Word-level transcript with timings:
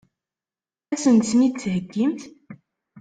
Ad 0.93 0.99
sen-ten-id-theggimt? 1.03 2.21